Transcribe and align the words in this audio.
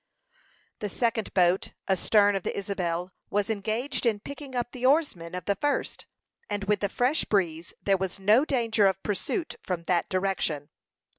The 0.79 0.89
second 0.89 1.31
boat, 1.35 1.73
astern 1.87 2.35
of 2.35 2.41
the 2.41 2.57
Isabel, 2.57 3.11
was 3.29 3.51
engaged 3.51 4.07
in 4.07 4.19
picking 4.19 4.55
up 4.55 4.71
the 4.71 4.83
oarsmen 4.83 5.35
of 5.35 5.45
the 5.45 5.53
first, 5.53 6.07
and 6.49 6.63
with 6.63 6.79
the 6.79 6.89
fresh 6.89 7.23
breeze 7.25 7.71
there 7.83 7.97
was 7.97 8.19
no 8.19 8.43
danger 8.43 8.87
of 8.87 9.03
pursuit 9.03 9.57
from 9.61 9.83
that 9.83 10.09
direction. 10.09 10.71